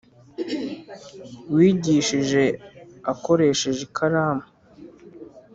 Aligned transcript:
wigishije 1.53 2.43
akoresheje 3.13 3.81
ikaramu, 3.87 4.45